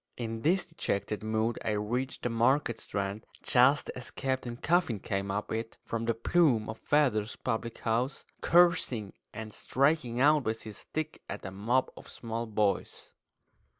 In 0.17 0.41
this 0.41 0.65
dejected 0.65 1.21
mood 1.21 1.59
I 1.63 1.73
reached 1.73 2.23
the 2.23 2.29
Market 2.31 2.79
Strand 2.79 3.23
just 3.43 3.91
as 3.95 4.09
Captain 4.09 4.57
Coffin 4.57 4.99
came 4.99 5.29
up 5.29 5.51
it 5.51 5.77
from 5.85 6.05
the 6.05 6.15
Plume 6.15 6.69
of 6.69 6.79
Feathers 6.79 7.35
public 7.35 7.77
house, 7.77 8.25
cursing 8.41 9.13
and 9.31 9.53
striking 9.53 10.19
out 10.19 10.43
with 10.43 10.63
his 10.63 10.77
stick 10.79 11.21
at 11.29 11.45
a 11.45 11.51
mob 11.51 11.91
of 11.95 12.09
small 12.09 12.47
boys. 12.47 13.13